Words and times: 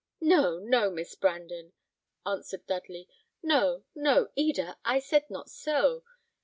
"No, 0.19 0.57
no, 0.57 0.89
Miss 0.89 1.13
Brandon!" 1.13 1.73
answered 2.25 2.65
Dudley; 2.65 3.07
"no, 3.43 3.83
no, 3.93 4.31
Eda! 4.35 4.79
I 4.83 4.97
said 4.97 5.29
not 5.29 5.51
so. 5.51 6.01